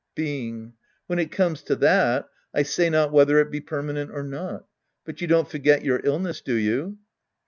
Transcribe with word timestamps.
Being. 0.15 0.73
When 1.05 1.19
it 1.19 1.31
comes 1.31 1.61
to 1.61 1.75
that, 1.75 2.27
I 2.55 2.63
say 2.63 2.89
not 2.89 3.11
whether 3.11 3.37
it 3.37 3.51
be 3.51 3.61
permanent 3.61 4.09
or 4.09 4.23
not. 4.23 4.65
But 5.05 5.21
you 5.21 5.27
don't 5.27 5.47
forget 5.47 5.85
your 5.85 6.01
illness, 6.03 6.41
do 6.41 6.55
you 6.55 6.97